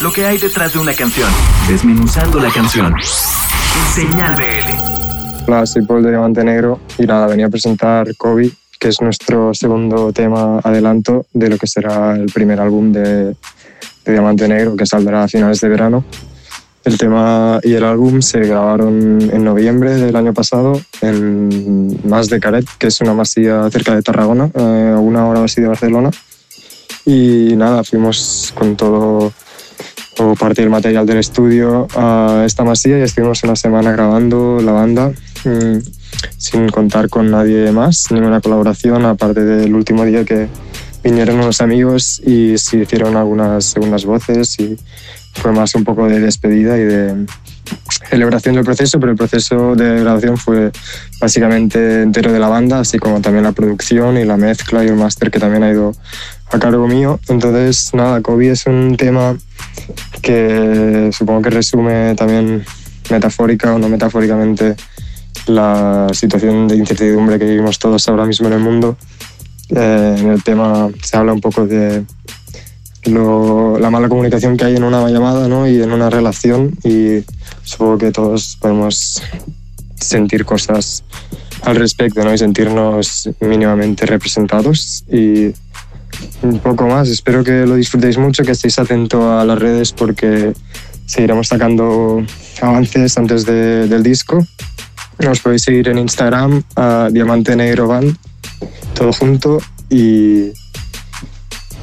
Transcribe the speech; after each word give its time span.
lo 0.00 0.12
que 0.12 0.24
hay 0.24 0.38
detrás 0.38 0.72
de 0.72 0.78
una 0.78 0.94
canción, 0.94 1.28
desmenuzando 1.68 2.40
la 2.40 2.50
canción. 2.50 2.94
Señal 3.94 4.34
BL. 4.34 5.46
Hola, 5.46 5.66
soy 5.66 5.82
Paul 5.84 6.02
de 6.02 6.10
Diamante 6.10 6.42
Negro 6.42 6.80
y 6.98 7.04
nada, 7.04 7.26
venía 7.26 7.46
a 7.46 7.50
presentar 7.50 8.16
Kobe, 8.16 8.50
que 8.78 8.88
es 8.88 9.00
nuestro 9.02 9.52
segundo 9.52 10.10
tema 10.12 10.58
adelanto 10.60 11.26
de 11.34 11.50
lo 11.50 11.58
que 11.58 11.66
será 11.66 12.16
el 12.16 12.26
primer 12.32 12.60
álbum 12.60 12.92
de, 12.92 13.36
de 14.04 14.12
Diamante 14.12 14.48
Negro, 14.48 14.74
que 14.74 14.86
saldrá 14.86 15.24
a 15.24 15.28
finales 15.28 15.60
de 15.60 15.68
verano. 15.68 16.04
El 16.82 16.96
tema 16.96 17.60
y 17.62 17.74
el 17.74 17.84
álbum 17.84 18.22
se 18.22 18.40
grabaron 18.40 19.20
en 19.30 19.44
noviembre 19.44 19.94
del 19.96 20.16
año 20.16 20.32
pasado 20.32 20.80
en 21.02 22.00
Más 22.08 22.30
de 22.30 22.40
Caret, 22.40 22.64
que 22.78 22.86
es 22.86 23.00
una 23.02 23.12
masía 23.12 23.68
cerca 23.70 23.94
de 23.94 24.00
Tarragona, 24.00 24.50
eh, 24.54 24.92
a 24.94 24.98
una 24.98 25.26
hora 25.26 25.44
así 25.44 25.60
de 25.60 25.68
Barcelona. 25.68 26.10
Y 27.04 27.54
nada, 27.54 27.84
fuimos 27.84 28.54
con 28.56 28.76
todo 28.76 29.30
parte 30.38 30.62
del 30.62 30.70
material 30.70 31.06
del 31.06 31.18
estudio 31.18 31.88
a 31.96 32.44
esta 32.44 32.64
masía 32.64 32.98
y 32.98 33.02
estuvimos 33.02 33.42
una 33.44 33.56
semana 33.56 33.92
grabando 33.92 34.60
la 34.60 34.72
banda 34.72 35.12
mm, 35.44 35.78
sin 36.36 36.68
contar 36.68 37.08
con 37.08 37.30
nadie 37.30 37.72
más, 37.72 38.10
ninguna 38.10 38.40
colaboración, 38.40 39.06
aparte 39.06 39.44
del 39.44 39.74
último 39.74 40.04
día 40.04 40.24
que 40.24 40.48
vinieron 41.02 41.36
unos 41.36 41.60
amigos 41.60 42.20
y 42.24 42.58
se 42.58 42.78
hicieron 42.78 43.16
algunas 43.16 43.64
segundas 43.64 44.04
voces 44.04 44.58
y 44.60 44.76
fue 45.32 45.52
más 45.52 45.74
un 45.74 45.84
poco 45.84 46.06
de 46.06 46.20
despedida 46.20 46.76
y 46.76 46.84
de 46.84 47.26
celebración 48.08 48.56
del 48.56 48.64
proceso, 48.64 48.98
pero 48.98 49.12
el 49.12 49.18
proceso 49.18 49.74
de 49.76 50.00
grabación 50.00 50.36
fue 50.36 50.72
básicamente 51.20 52.02
entero 52.02 52.32
de 52.32 52.40
la 52.40 52.48
banda, 52.48 52.80
así 52.80 52.98
como 52.98 53.20
también 53.20 53.44
la 53.44 53.52
producción 53.52 54.18
y 54.18 54.24
la 54.24 54.36
mezcla 54.36 54.84
y 54.84 54.88
el 54.88 54.96
máster 54.96 55.30
que 55.30 55.38
también 55.38 55.62
ha 55.62 55.70
ido 55.70 55.92
a 56.50 56.58
cargo 56.58 56.86
mío. 56.86 57.20
Entonces, 57.28 57.92
nada, 57.94 58.20
Kobe 58.20 58.50
es 58.50 58.66
un 58.66 58.96
tema 58.96 59.36
que 60.22 61.10
supongo 61.12 61.42
que 61.42 61.50
resume 61.50 62.14
también 62.14 62.64
metafórica 63.10 63.74
o 63.74 63.78
no 63.78 63.88
metafóricamente 63.88 64.76
la 65.46 66.08
situación 66.12 66.68
de 66.68 66.76
incertidumbre 66.76 67.38
que 67.38 67.44
vivimos 67.44 67.78
todos 67.78 68.08
ahora 68.08 68.26
mismo 68.26 68.48
en 68.48 68.52
el 68.54 68.60
mundo. 68.60 68.96
Eh, 69.70 70.16
en 70.18 70.30
el 70.30 70.42
tema 70.42 70.88
se 71.02 71.16
habla 71.16 71.32
un 71.32 71.40
poco 71.40 71.66
de 71.66 72.04
la 73.04 73.90
mala 73.90 74.08
comunicación 74.08 74.56
que 74.56 74.64
hay 74.64 74.76
en 74.76 74.84
una 74.84 75.08
llamada 75.08 75.48
¿no? 75.48 75.66
y 75.66 75.82
en 75.82 75.92
una 75.92 76.10
relación 76.10 76.76
y 76.84 77.24
supongo 77.62 77.98
que 77.98 78.12
todos 78.12 78.58
podemos 78.60 79.22
sentir 79.96 80.44
cosas 80.44 81.02
al 81.62 81.76
respecto 81.76 82.22
¿no? 82.24 82.34
y 82.34 82.38
sentirnos 82.38 83.30
mínimamente 83.40 84.04
representados 84.04 85.04
y 85.10 85.52
un 86.42 86.58
poco 86.58 86.86
más. 86.86 87.08
Espero 87.08 87.44
que 87.44 87.66
lo 87.66 87.74
disfrutéis 87.74 88.18
mucho, 88.18 88.42
que 88.44 88.52
estéis 88.52 88.78
atentos 88.78 89.22
a 89.22 89.44
las 89.44 89.58
redes 89.58 89.92
porque 89.92 90.52
seguiremos 91.06 91.48
sacando 91.48 92.24
avances 92.60 93.16
antes 93.18 93.44
del 93.46 94.02
disco. 94.02 94.46
Nos 95.18 95.40
podéis 95.40 95.62
seguir 95.62 95.88
en 95.88 95.98
Instagram 95.98 96.62
a 96.76 97.08
Diamante 97.10 97.54
Negro 97.56 97.88
Band, 97.88 98.16
todo 98.94 99.12
junto 99.12 99.58
y 99.90 100.52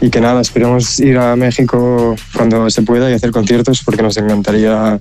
y 0.00 0.10
que 0.10 0.20
nada, 0.20 0.40
esperemos 0.40 1.00
ir 1.00 1.16
a 1.18 1.36
México 1.36 2.14
cuando 2.34 2.68
se 2.70 2.82
pueda 2.82 3.10
y 3.10 3.14
hacer 3.14 3.30
conciertos 3.30 3.82
porque 3.84 4.02
nos 4.02 4.16
encantaría 4.18 5.00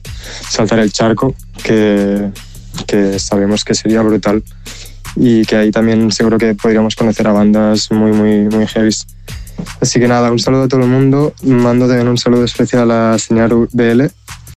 saltar 0.50 0.80
el 0.80 0.92
charco, 0.92 1.36
que, 1.64 2.32
que 2.88 3.20
sabemos 3.20 3.66
que 3.66 3.76
sería 3.76 4.02
brutal 4.02 4.42
y 5.16 5.46
que 5.46 5.56
ahí 5.56 5.72
también 5.72 6.12
seguro 6.12 6.38
que 6.38 6.56
podríamos 6.56 6.96
conocer 6.96 7.28
a 7.28 7.32
bandas 7.32 7.92
muy, 7.92 8.12
muy, 8.12 8.44
muy 8.50 8.68
heavy. 8.68 8.96
Así 9.82 10.00
que 10.00 10.08
nada, 10.08 10.32
un 10.32 10.40
saludo 10.40 10.64
a 10.64 10.68
todo 10.68 10.82
el 10.82 10.88
mundo. 10.88 11.34
Mando 11.44 11.88
también 11.88 12.08
un 12.08 12.18
saludo 12.18 12.44
especial 12.44 12.92
a 12.92 13.18
Señor 13.18 13.70
BL, 13.72 14.04